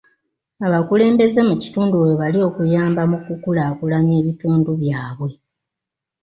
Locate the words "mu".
1.49-1.55, 3.11-3.17